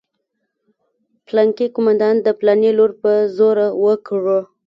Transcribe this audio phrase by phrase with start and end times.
[1.27, 4.39] پلانکي قومندان د پلاني لور په زوره وکړه.